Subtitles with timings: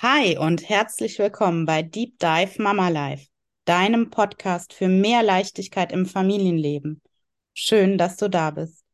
[0.00, 3.26] Hi und herzlich willkommen bei Deep Dive Mama Life,
[3.64, 7.02] deinem Podcast für mehr Leichtigkeit im Familienleben.
[7.52, 8.84] Schön, dass du da bist.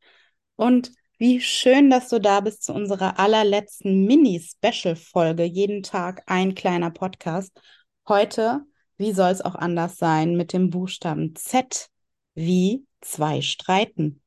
[0.57, 5.45] Und wie schön, dass du da bist zu unserer allerletzten Mini-Special-Folge.
[5.45, 7.53] Jeden Tag ein kleiner Podcast.
[8.09, 8.63] Heute,
[8.97, 11.91] wie soll es auch anders sein, mit dem Buchstaben Z
[12.35, 14.23] wie zwei streiten.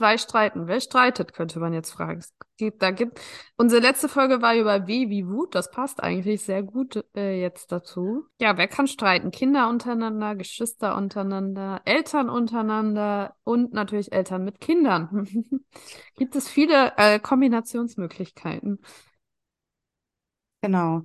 [0.00, 0.66] Zwei streiten.
[0.66, 2.24] Wer streitet, könnte man jetzt fragen.
[2.78, 3.20] Da gibt,
[3.58, 5.54] unsere letzte Folge war über wie, wie Wut.
[5.54, 8.24] Das passt eigentlich sehr gut äh, jetzt dazu.
[8.40, 9.30] Ja, wer kann streiten?
[9.30, 15.28] Kinder untereinander, Geschwister untereinander, Eltern untereinander und natürlich Eltern mit Kindern.
[16.16, 18.80] gibt es viele äh, Kombinationsmöglichkeiten.
[20.62, 21.02] Genau.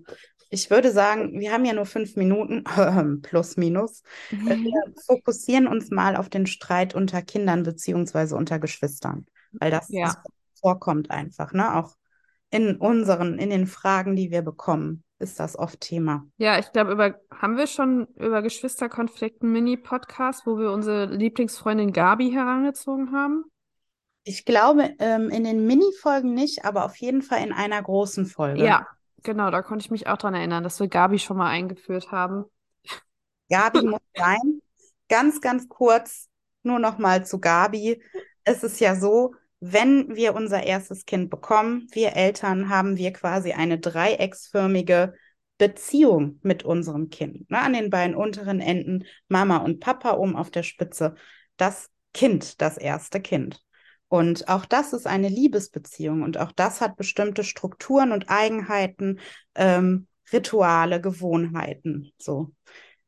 [0.50, 2.64] Ich würde sagen, wir haben ja nur fünf Minuten,
[3.24, 4.04] plus minus.
[4.30, 10.16] Wir fokussieren uns mal auf den Streit unter Kindern beziehungsweise unter Geschwistern, weil das Ja.
[10.60, 11.76] vorkommt einfach, ne?
[11.76, 11.96] Auch
[12.52, 16.26] in unseren, in den Fragen, die wir bekommen, ist das oft Thema.
[16.38, 22.32] Ja, ich glaube, über haben wir schon über Geschwisterkonflikten Mini-Podcast, wo wir unsere Lieblingsfreundin Gabi
[22.32, 23.46] herangezogen haben?
[24.24, 28.66] Ich glaube, ähm, in den Mini-Folgen nicht, aber auf jeden Fall in einer großen Folge.
[28.66, 28.86] Ja,
[29.26, 32.46] genau, da konnte ich mich auch dran erinnern, dass wir Gabi schon mal eingeführt haben.
[33.50, 34.62] Gabi muss sein.
[35.10, 36.30] Ganz, ganz kurz
[36.64, 38.02] nur noch mal zu Gabi.
[38.44, 43.52] Es ist ja so, wenn wir unser erstes Kind bekommen, wir Eltern, haben wir quasi
[43.52, 45.14] eine dreiecksförmige
[45.58, 47.50] Beziehung mit unserem Kind.
[47.50, 47.60] Ne?
[47.60, 51.16] An den beiden unteren Enden Mama und Papa oben auf der Spitze.
[51.58, 53.65] Das Kind, das erste Kind.
[54.08, 59.20] Und auch das ist eine Liebesbeziehung und auch das hat bestimmte Strukturen und Eigenheiten,
[59.56, 62.12] ähm, Rituale, Gewohnheiten.
[62.18, 62.54] So.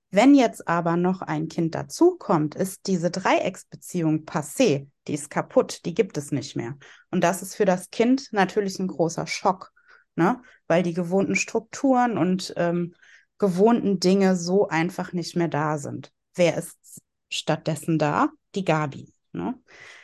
[0.10, 5.94] Wenn jetzt aber noch ein Kind dazukommt, ist diese Dreiecksbeziehung passé, die ist kaputt, die
[5.94, 6.78] gibt es nicht mehr.
[7.12, 9.72] Und das ist für das Kind natürlich ein großer Schock,
[10.16, 10.42] ne?
[10.68, 12.94] Weil die gewohnten Strukturen und ähm,
[13.38, 16.12] gewohnten Dinge so einfach nicht mehr da sind.
[16.36, 18.30] Wer ist stattdessen da?
[18.56, 19.14] Die Gabi.
[19.34, 19.56] Ne?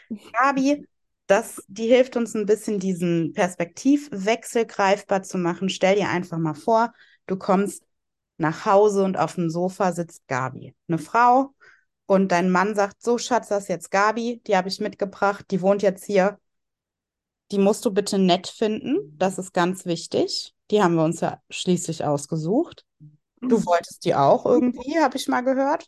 [0.33, 0.87] Gabi,
[1.27, 5.69] das, die hilft uns ein bisschen, diesen Perspektivwechsel greifbar zu machen.
[5.69, 6.93] Stell dir einfach mal vor,
[7.27, 7.83] du kommst
[8.37, 11.53] nach Hause und auf dem Sofa sitzt Gabi, eine Frau,
[12.05, 15.61] und dein Mann sagt, so Schatz, das ist jetzt Gabi, die habe ich mitgebracht, die
[15.61, 16.39] wohnt jetzt hier.
[17.51, 20.53] Die musst du bitte nett finden, das ist ganz wichtig.
[20.71, 22.85] Die haben wir uns ja schließlich ausgesucht.
[23.41, 25.87] Du wolltest die auch irgendwie, habe ich mal gehört.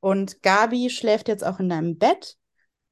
[0.00, 2.36] Und Gabi schläft jetzt auch in deinem Bett.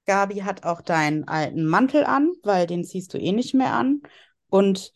[0.07, 4.03] Gabi hat auch deinen alten Mantel an, weil den ziehst du eh nicht mehr an.
[4.49, 4.93] Und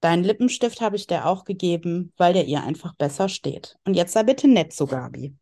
[0.00, 3.76] deinen Lippenstift habe ich dir auch gegeben, weil der ihr einfach besser steht.
[3.84, 5.36] Und jetzt sei bitte nett zu Gabi.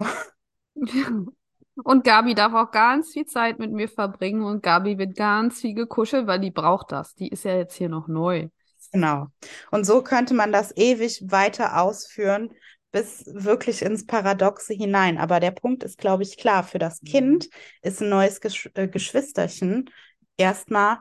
[1.84, 5.74] Und Gabi darf auch ganz viel Zeit mit mir verbringen und Gabi wird ganz viel
[5.74, 7.14] gekuschelt, weil die braucht das.
[7.14, 8.48] Die ist ja jetzt hier noch neu.
[8.92, 9.26] Genau.
[9.70, 12.50] Und so könnte man das ewig weiter ausführen,
[12.96, 15.18] bis wirklich ins Paradoxe hinein.
[15.18, 16.64] Aber der Punkt ist, glaube ich, klar.
[16.64, 17.50] Für das Kind
[17.82, 19.90] ist ein neues Gesch äh, Geschwisterchen
[20.38, 20.98] erstmal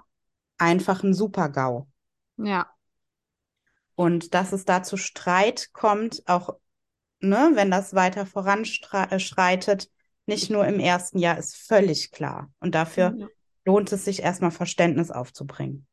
[0.58, 1.88] einfach ein Super-GAU.
[2.38, 2.76] Ja,
[3.96, 6.58] Und dass es da zu Streit kommt, auch
[7.22, 9.90] ne, wenn das weiter voranschreitet,
[10.26, 12.52] nicht nur im ersten Jahr, ist völlig klar.
[12.60, 13.28] Und dafür Ja.
[13.64, 15.88] lohnt es sich erstmal Verständnis aufzubringen.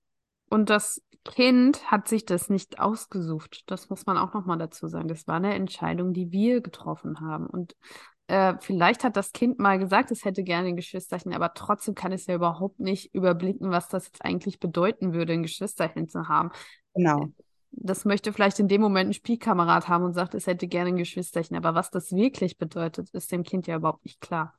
[0.53, 3.63] Und das Kind hat sich das nicht ausgesucht.
[3.69, 5.09] Das muss man auch nochmal dazu sagen.
[5.09, 7.47] Das war eine Entscheidung, die wir getroffen haben.
[7.47, 7.75] Und
[8.27, 12.13] äh, vielleicht hat das Kind mal gesagt, es hätte gerne ein Geschwisterchen, aber trotzdem kann
[12.13, 16.51] es ja überhaupt nicht überblicken, was das jetzt eigentlich bedeuten würde, ein Geschwisterchen zu haben.
[16.93, 17.31] Genau.
[17.71, 20.97] Das möchte vielleicht in dem Moment ein Spielkamerad haben und sagt, es hätte gerne ein
[20.97, 21.57] Geschwisterchen.
[21.57, 24.53] Aber was das wirklich bedeutet, ist dem Kind ja überhaupt nicht klar.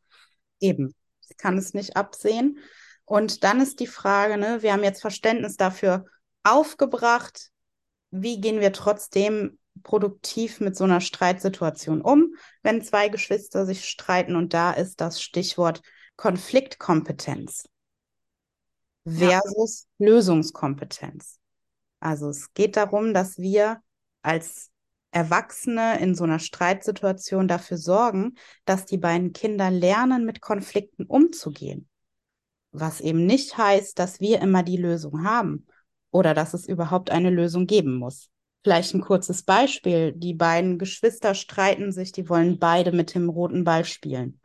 [0.59, 0.95] Eben.
[1.29, 2.57] Ich kann es nicht absehen.
[3.05, 6.05] Und dann ist die Frage, ne, wir haben jetzt Verständnis dafür
[6.43, 7.49] aufgebracht,
[8.11, 14.35] wie gehen wir trotzdem produktiv mit so einer Streitsituation um, wenn zwei Geschwister sich streiten.
[14.35, 15.81] Und da ist das Stichwort
[16.15, 17.67] Konfliktkompetenz
[19.05, 19.41] Ja.
[19.41, 21.39] versus Lösungskompetenz.
[21.99, 23.81] Also es geht darum, dass wir
[24.21, 24.69] als
[25.11, 28.35] Erwachsene in so einer Streitsituation dafür sorgen,
[28.65, 31.87] dass die beiden Kinder lernen, mit Konflikten umzugehen.
[32.73, 35.67] Was eben nicht heißt, dass wir immer die Lösung haben
[36.11, 38.29] oder dass es überhaupt eine Lösung geben muss.
[38.63, 40.11] Vielleicht ein kurzes Beispiel.
[40.13, 44.39] Die beiden Geschwister streiten sich, die wollen beide mit dem roten Ball spielen.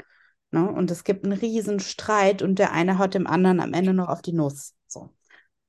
[0.50, 0.70] Ne?
[0.70, 4.08] Und es gibt einen riesen Streit und der eine haut dem anderen am Ende noch
[4.08, 4.74] auf die Nuss.
[4.86, 5.10] So.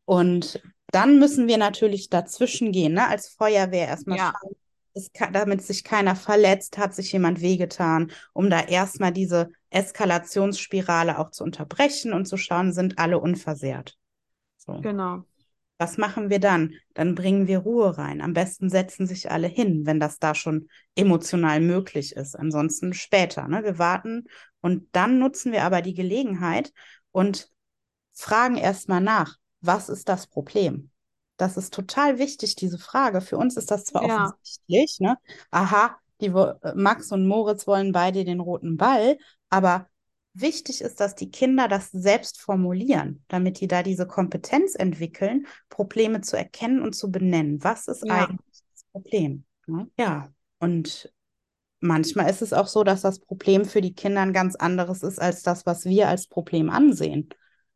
[0.06, 0.62] Und
[0.92, 3.08] dann müssen wir natürlich dazwischen gehen, ne?
[3.08, 4.34] Als Feuerwehr erstmal Ja.
[4.42, 4.56] schauen,
[5.14, 11.32] kann, damit sich keiner verletzt, hat sich jemand wehgetan, um da erstmal diese Eskalationsspirale auch
[11.32, 13.98] zu unterbrechen und zu schauen, sind alle unversehrt.
[14.58, 14.74] So.
[14.82, 15.24] Genau.
[15.78, 16.74] Was machen wir dann?
[16.94, 18.20] Dann bringen wir Ruhe rein.
[18.20, 22.38] Am besten setzen sich alle hin, wenn das da schon emotional möglich ist.
[22.38, 23.48] Ansonsten später.
[23.48, 23.64] Ne?
[23.64, 24.26] Wir warten
[24.60, 26.74] und dann nutzen wir aber die Gelegenheit
[27.12, 27.50] und
[28.12, 30.92] fragen erstmal nach, was ist das Problem?
[31.40, 33.22] Das ist total wichtig, diese Frage.
[33.22, 34.26] Für uns ist das zwar Ja.
[34.26, 35.18] offensichtlich, ne?
[35.52, 39.18] Aha, die wo- Max und Moritz wollen beide den roten Ball,
[39.50, 39.88] aber
[40.34, 46.20] wichtig ist, dass die Kinder das selbst formulieren, damit die da diese Kompetenz entwickeln, Probleme
[46.22, 47.64] zu erkennen und zu benennen.
[47.64, 48.26] Was ist Ja.
[48.26, 49.46] eigentlich das Problem?
[49.66, 49.90] Ne?
[49.98, 51.12] Ja, und
[51.80, 55.22] manchmal ist es auch so, dass das Problem für die Kinder ein ganz anderes ist
[55.22, 57.30] als das, was wir als Problem ansehen.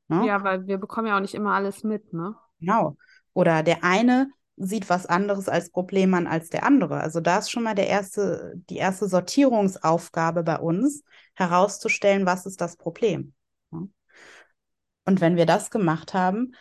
[0.10, 0.28] Ne?
[0.28, 2.36] Ja, weil wir bekommen ja auch nicht immer alles mit, ne?
[2.60, 2.98] Genau.
[3.34, 7.02] Oder der eine sieht was anderes als Problem an als der andere.
[7.02, 11.04] Also da ist schon mal der erste, die erste Sortierungsaufgabe bei uns,
[11.34, 13.34] herauszustellen, was ist das Problem.
[13.72, 16.54] Und wenn wir das gemacht haben,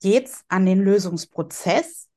[0.00, 2.08] geht's an den Lösungsprozess,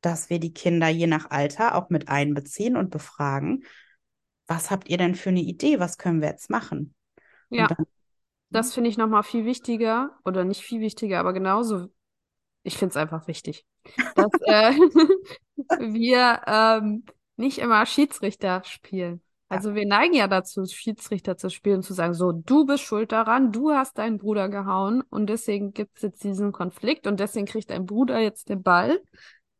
[0.00, 3.64] dass wir die Kinder je nach Alter auch mit einbeziehen und befragen,
[4.46, 5.78] was habt ihr denn für eine Idee?
[5.78, 6.94] Was können wir jetzt machen?
[7.50, 7.68] Ja,
[8.50, 11.88] das finde ich nochmal viel wichtiger, oder nicht viel wichtiger, aber genauso,
[12.68, 13.66] ich finde es einfach wichtig,
[14.14, 14.72] dass äh,
[15.80, 17.04] wir ähm,
[17.36, 19.22] nicht immer Schiedsrichter spielen.
[19.48, 23.50] Also wir neigen ja dazu, Schiedsrichter zu spielen, zu sagen, so, du bist schuld daran,
[23.50, 27.70] du hast deinen Bruder gehauen und deswegen gibt es jetzt diesen Konflikt und deswegen kriegt
[27.70, 29.00] dein Bruder jetzt den Ball.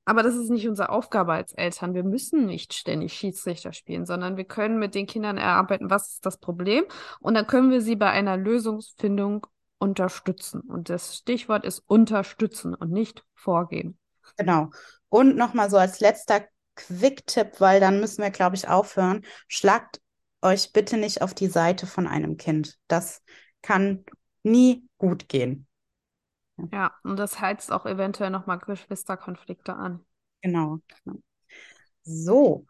[0.04, 1.94] Aber das ist nicht unsere Aufgabe als Eltern.
[1.94, 6.26] Wir müssen nicht ständig Schiedsrichter spielen, sondern wir können mit den Kindern erarbeiten, was ist
[6.26, 6.84] das Problem
[7.20, 9.46] und dann können wir sie bei einer Lösungsfindung
[9.78, 10.60] unterstützen.
[10.60, 13.98] Und das Stichwort ist unterstützen und nicht vorgeben.
[14.36, 14.70] Genau.
[15.08, 16.44] Und nochmal so als letzter
[16.74, 19.24] Quick-Tipp, weil dann müssen wir, glaube ich, aufhören.
[19.48, 20.00] Schlagt
[20.42, 22.78] euch bitte nicht auf die Seite von einem Kind.
[22.86, 23.22] Das
[23.62, 24.04] kann
[24.42, 25.66] nie gut gehen.
[26.72, 30.04] Ja, und das heizt auch eventuell nochmal Geschwisterkonflikte an.
[30.42, 30.78] Genau.
[32.02, 32.66] So,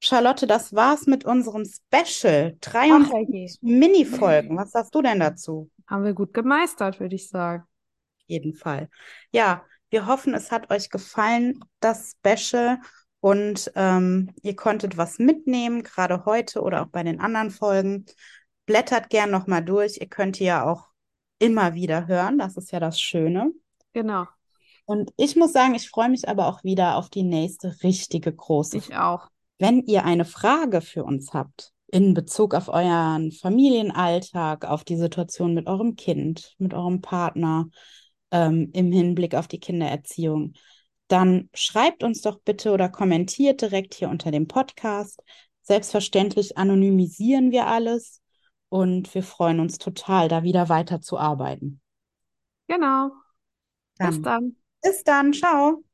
[0.00, 2.56] Charlotte, das war's mit unserem Special.
[2.66, 2.90] Ach, herrje.
[2.90, 4.56] 23 Mini-Folgen.
[4.56, 5.70] Was sagst du denn dazu?
[5.86, 7.62] Haben wir gut gemeistert, würde ich sagen.
[7.62, 8.88] Auf jeden Fall.
[9.30, 12.78] Ja, wir hoffen, es hat euch gefallen, das Special.
[13.20, 18.06] Und ähm, ihr konntet was mitnehmen, gerade heute oder auch bei den anderen Folgen.
[18.64, 19.98] Blättert gern nochmal durch.
[20.00, 20.88] Ihr könnt die ja auch
[21.38, 22.38] immer wieder hören.
[22.38, 23.50] Das ist ja das Schöne.
[23.92, 24.26] Genau,
[24.86, 28.78] Und ich muss sagen, ich freue mich aber auch wieder auf die nächste richtige große
[28.78, 29.28] ich auch.
[29.60, 35.52] Wenn ihr eine Frage für uns habt in Bezug auf euren Familienalltag, auf die Situation
[35.52, 37.68] mit eurem Kind, mit eurem Partner,
[38.30, 40.54] ähm, im Hinblick auf die Kindererziehung,
[41.08, 45.22] dann schreibt uns doch bitte oder kommentiert direkt hier unter dem Podcast.
[45.60, 48.22] Selbstverständlich anonymisieren wir alles
[48.70, 51.82] und wir freuen uns total, da wieder weiterzuarbeiten.
[52.66, 53.10] Genau.
[53.98, 54.56] Bis Dann dann.
[54.80, 55.84] bis dann, ciao.